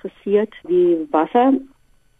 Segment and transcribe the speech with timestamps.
[0.00, 1.52] interessiert, wie Wasser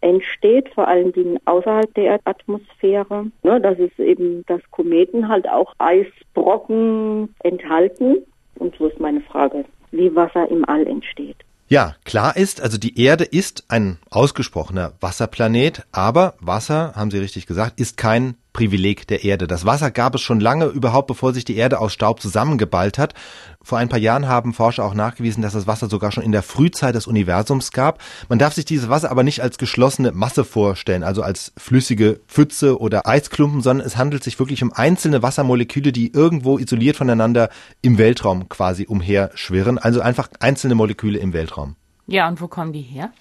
[0.01, 3.27] entsteht, vor allen Dingen außerhalb der Erdatmosphäre.
[3.43, 8.17] Ne, das ist eben, dass Kometen halt auch Eisbrocken enthalten.
[8.55, 11.37] Und so ist meine Frage, wie Wasser im All entsteht.
[11.67, 17.47] Ja, klar ist, also die Erde ist ein ausgesprochener Wasserplanet, aber Wasser, haben Sie richtig
[17.47, 19.47] gesagt, ist kein Privileg der Erde.
[19.47, 23.13] Das Wasser gab es schon lange, überhaupt bevor sich die Erde aus Staub zusammengeballt hat.
[23.63, 26.43] Vor ein paar Jahren haben Forscher auch nachgewiesen, dass das Wasser sogar schon in der
[26.43, 27.99] Frühzeit des Universums gab.
[28.27, 32.79] Man darf sich dieses Wasser aber nicht als geschlossene Masse vorstellen, also als flüssige Pfütze
[32.79, 37.49] oder Eisklumpen, sondern es handelt sich wirklich um einzelne Wassermoleküle, die irgendwo isoliert voneinander
[37.81, 39.77] im Weltraum quasi umherschwirren.
[39.77, 41.75] Also einfach einzelne Moleküle im Weltraum.
[42.07, 43.11] Ja, und wo kommen die her?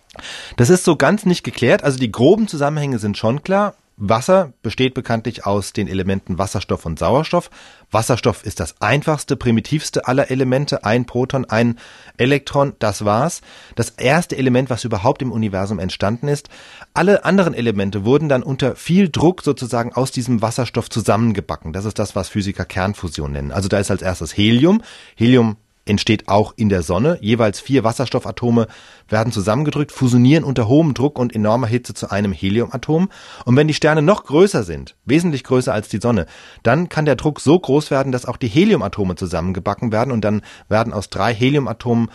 [0.57, 1.85] Das ist so ganz nicht geklärt.
[1.85, 3.75] Also die groben Zusammenhänge sind schon klar.
[4.01, 7.51] Wasser besteht bekanntlich aus den Elementen Wasserstoff und Sauerstoff.
[7.91, 10.85] Wasserstoff ist das einfachste, primitivste aller Elemente.
[10.85, 11.79] Ein Proton, ein
[12.17, 13.43] Elektron, das war's.
[13.77, 16.49] Das erste Element, was überhaupt im Universum entstanden ist.
[16.95, 21.75] Alle anderen Elemente wurden dann unter viel Druck sozusagen aus diesem Wasserstoff zusammengebacken.
[21.75, 23.53] Das ist das, was Physiker Kernfusion nennen.
[23.53, 24.83] Also da ist als erstes Helium.
[25.15, 25.57] Helium
[25.91, 27.19] entsteht auch in der Sonne.
[27.21, 28.69] Jeweils vier Wasserstoffatome
[29.09, 33.11] werden zusammengedrückt, fusionieren unter hohem Druck und enormer Hitze zu einem Heliumatom.
[33.45, 36.27] Und wenn die Sterne noch größer sind, wesentlich größer als die Sonne,
[36.63, 40.43] dann kann der Druck so groß werden, dass auch die Heliumatome zusammengebacken werden und dann
[40.69, 42.09] werden aus drei Heliumatomen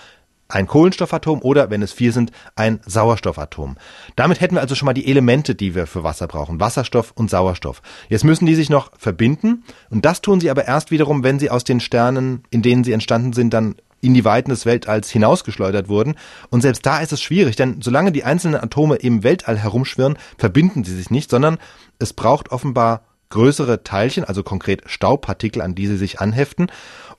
[0.55, 3.75] ein Kohlenstoffatom oder, wenn es vier sind, ein Sauerstoffatom.
[4.15, 7.29] Damit hätten wir also schon mal die Elemente, die wir für Wasser brauchen, Wasserstoff und
[7.29, 7.81] Sauerstoff.
[8.09, 11.49] Jetzt müssen die sich noch verbinden und das tun sie aber erst wiederum, wenn sie
[11.49, 15.89] aus den Sternen, in denen sie entstanden sind, dann in die Weiten des Weltalls hinausgeschleudert
[15.89, 16.15] wurden.
[16.49, 20.83] Und selbst da ist es schwierig, denn solange die einzelnen Atome im Weltall herumschwirren, verbinden
[20.83, 21.57] sie sich nicht, sondern
[21.99, 26.67] es braucht offenbar größere Teilchen, also konkret Staubpartikel, an die sie sich anheften.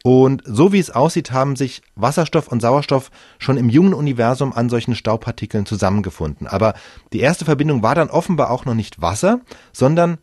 [0.04, 4.68] Und so wie es aussieht, haben sich Wasserstoff und Sauerstoff schon im jungen Universum an
[4.68, 6.46] solchen Staubpartikeln zusammengefunden.
[6.46, 6.74] Aber
[7.12, 9.40] die erste Verbindung war dann offenbar auch noch nicht Wasser,
[9.72, 10.18] sondern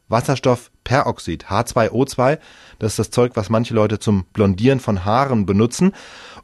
[0.84, 2.40] Wasserstoffperoxid, H2O2.
[2.80, 5.94] Das ist das Zeug, was manche Leute zum Blondieren von Haaren benutzen.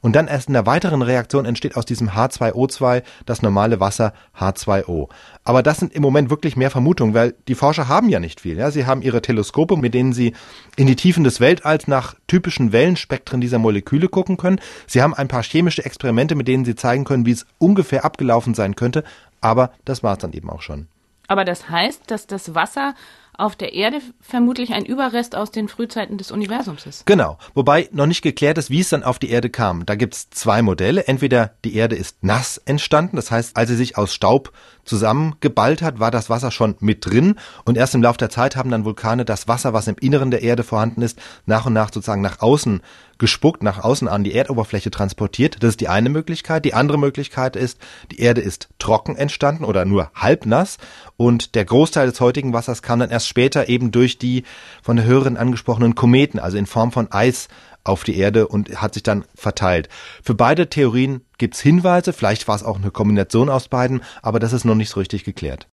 [0.02, 5.10] Und dann erst in der weiteren Reaktion entsteht aus diesem H2O2 das normale Wasser H2O.
[5.44, 8.58] Aber das sind im Moment wirklich mehr Vermutungen, weil die Forscher haben ja nicht viel.
[8.58, 8.72] Ja?
[8.72, 10.34] Sie haben ihre Teleskope, mit denen sie
[10.78, 14.62] in die Tiefen des Weltalls nach typischen Wellenspektren dieser Moleküle gucken können.
[14.88, 18.54] Sie haben ein paar chemische Experimente, mit denen sie zeigen können, wie es ungefähr abgelaufen
[18.54, 19.04] sein könnte.
[19.42, 20.88] Aber das war es dann eben auch schon.
[21.28, 22.96] Aber das heißt, dass das Wasser
[23.40, 27.06] auf der Erde vermutlich ein Überrest aus den Frühzeiten des Universums ist.
[27.06, 29.86] Genau, wobei noch nicht geklärt ist, wie es dann auf die Erde kam.
[29.86, 31.08] Da gibt's zwei Modelle.
[31.08, 34.52] Entweder die Erde ist nass entstanden, das heißt, als sie sich aus Staub
[34.84, 38.72] zusammengeballt hat, war das Wasser schon mit drin und erst im Laufe der Zeit haben
[38.72, 42.22] dann Vulkane das Wasser, was im Inneren der Erde vorhanden ist, nach und nach sozusagen
[42.22, 42.82] nach außen
[43.20, 45.62] gespuckt, nach außen an die Erdoberfläche transportiert.
[45.62, 46.66] Das ist die eine Möglichkeit.
[46.66, 47.78] Die andere Möglichkeit ist,
[48.12, 50.78] die Erde ist trocken entstanden oder nur halbnass
[51.18, 54.44] und der Großteil des heutigen Wassers kam dann erst später eben durch die
[54.82, 57.48] von der Hörerin angesprochenen Kometen, also in Form von Eis
[57.84, 59.90] auf die Erde und hat sich dann verteilt.
[60.22, 64.54] Für beide Theorien gibt's Hinweise, vielleicht war es auch eine Kombination aus beiden, aber das
[64.54, 65.68] ist noch nicht so richtig geklärt.